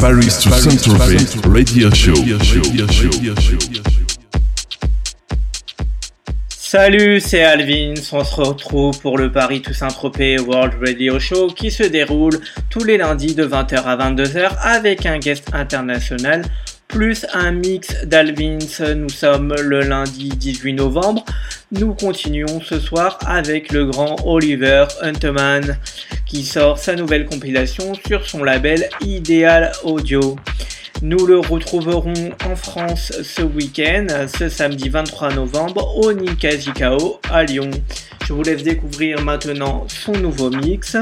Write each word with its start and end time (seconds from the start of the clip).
Paris 0.00 0.38
to 0.40 0.50
Saint-Tropez 0.52 1.26
Radio 1.52 1.92
Show. 1.92 2.14
Salut, 6.48 7.18
c'est 7.18 7.42
Alvin. 7.42 7.94
On 8.12 8.22
se 8.22 8.34
retrouve 8.36 9.00
pour 9.00 9.18
le 9.18 9.32
Paris 9.32 9.60
to 9.60 9.72
Saint-Tropez 9.72 10.38
World 10.38 10.74
Radio 10.80 11.18
Show 11.18 11.48
qui 11.48 11.72
se 11.72 11.82
déroule 11.82 12.38
tous 12.70 12.84
les 12.84 12.96
lundis 12.96 13.34
de 13.34 13.44
20h 13.44 13.82
à 13.82 13.96
22h 13.96 14.56
avec 14.62 15.04
un 15.04 15.18
guest 15.18 15.48
international 15.52 16.44
plus 16.88 17.26
un 17.34 17.52
mix 17.52 17.94
d'Alvins. 18.04 18.58
Nous 18.96 19.10
sommes 19.10 19.54
le 19.60 19.82
lundi 19.82 20.30
18 20.30 20.72
novembre. 20.72 21.24
Nous 21.70 21.94
continuons 21.94 22.60
ce 22.60 22.80
soir 22.80 23.18
avec 23.26 23.72
le 23.72 23.86
grand 23.86 24.16
Oliver 24.24 24.86
Hunteman 25.02 25.78
qui 26.26 26.44
sort 26.44 26.78
sa 26.78 26.96
nouvelle 26.96 27.26
compilation 27.26 27.92
sur 28.06 28.26
son 28.26 28.42
label 28.42 28.88
Ideal 29.02 29.72
Audio. 29.84 30.36
Nous 31.02 31.26
le 31.26 31.38
retrouverons 31.38 32.30
en 32.44 32.56
France 32.56 33.12
ce 33.22 33.42
week-end, 33.42 34.06
ce 34.26 34.48
samedi 34.48 34.88
23 34.88 35.34
novembre, 35.34 35.96
au 35.98 36.12
Nikajikao 36.12 37.20
à 37.30 37.44
Lyon. 37.44 37.70
Je 38.26 38.32
vous 38.32 38.42
laisse 38.42 38.62
découvrir 38.62 39.22
maintenant 39.22 39.86
son 39.88 40.12
nouveau 40.12 40.50
mix. 40.50 40.96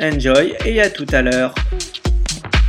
Enjoy 0.00 0.54
et 0.64 0.80
à 0.80 0.88
tout 0.88 1.06
à 1.12 1.22
l'heure. 1.22 1.54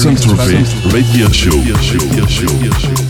Saint-Tropez 0.00 0.64
Radio 0.90 1.30
Show. 1.30 1.50
Paris 1.60 3.09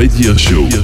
Radio 0.00 0.34
Show. 0.34 0.79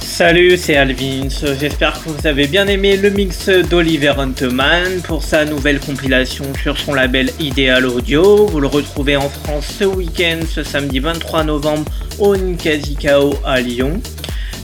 Salut, 0.00 0.56
c'est 0.56 0.76
Alvin. 0.76 1.28
J'espère 1.58 1.94
que 1.94 2.08
vous 2.08 2.26
avez 2.26 2.46
bien 2.46 2.68
aimé 2.68 2.96
le 2.96 3.10
mix 3.10 3.48
d'Oliver 3.48 4.14
Hunteman 4.16 5.00
pour 5.02 5.24
sa 5.24 5.44
nouvelle 5.44 5.80
compilation 5.80 6.44
sur 6.62 6.78
son 6.78 6.94
label 6.94 7.32
Ideal 7.40 7.84
Audio. 7.86 8.46
Vous 8.46 8.60
le 8.60 8.68
retrouvez 8.68 9.16
en 9.16 9.28
France 9.28 9.66
ce 9.80 9.84
week-end, 9.84 10.38
ce 10.48 10.62
samedi 10.62 11.00
23 11.00 11.42
novembre 11.42 11.90
au 12.20 12.36
Nkazikao 12.36 13.34
à 13.44 13.60
Lyon. 13.60 14.00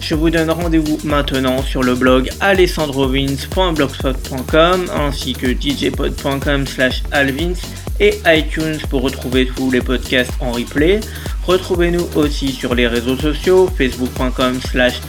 Je 0.00 0.14
vous 0.14 0.30
donne 0.30 0.50
rendez-vous 0.50 0.98
maintenant 1.04 1.62
sur 1.62 1.82
le 1.82 1.94
blog 1.94 2.30
alessandrovins.blogspot.com 2.40 4.86
ainsi 4.94 5.34
que 5.34 5.48
djpod.com 5.48 6.66
slash 6.66 7.02
alvins 7.10 7.52
et 8.00 8.20
iTunes 8.26 8.78
pour 8.88 9.02
retrouver 9.02 9.46
tous 9.46 9.70
les 9.70 9.80
podcasts 9.80 10.32
en 10.40 10.52
replay. 10.52 11.00
Retrouvez-nous 11.46 12.08
aussi 12.14 12.52
sur 12.52 12.74
les 12.74 12.86
réseaux 12.86 13.16
sociaux, 13.16 13.68
facebook.com 13.76 14.60
slash 14.60 15.00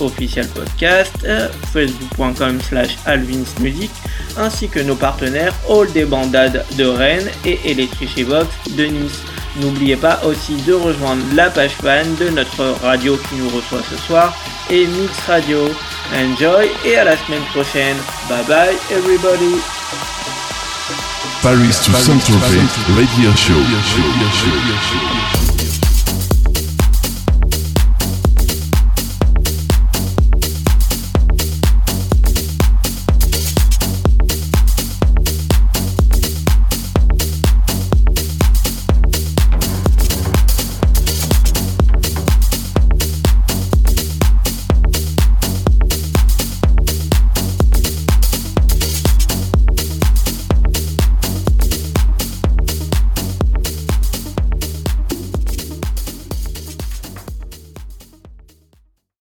official 0.00 0.46
podcast, 0.48 1.12
euh, 1.24 1.48
facebook.com 1.72 2.60
slash 2.60 2.96
alvinsmusic, 3.06 3.90
ainsi 4.36 4.68
que 4.68 4.80
nos 4.80 4.96
partenaires 4.96 5.54
All 5.68 5.90
des 5.92 6.04
Bandades 6.04 6.64
de 6.76 6.84
Rennes 6.84 7.30
et 7.44 7.58
Electricity 7.64 8.24
Box 8.24 8.48
de 8.76 8.84
Nice. 8.84 9.22
N'oubliez 9.60 9.96
pas 9.96 10.20
aussi 10.24 10.54
de 10.62 10.72
rejoindre 10.72 11.22
la 11.34 11.50
page 11.50 11.76
fan 11.82 12.14
de 12.16 12.28
notre 12.28 12.76
radio 12.82 13.16
qui 13.16 13.36
nous 13.36 13.48
reçoit 13.48 13.82
ce 13.90 13.96
soir 13.96 14.34
et 14.70 14.86
Mix 14.86 15.18
Radio. 15.26 15.68
Enjoy 16.14 16.70
et 16.84 16.96
à 16.96 17.04
la 17.04 17.16
semaine 17.16 17.42
prochaine. 17.52 17.96
Bye 18.28 18.44
bye 18.46 18.76
everybody. 18.90 19.56
Paris 21.42 21.80
to 21.84 21.92
Saint-Tropez 21.92 22.60
Radio 22.96 23.30
Show. 23.36 23.54